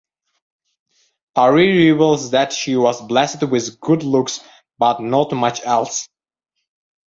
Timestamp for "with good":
3.47-4.01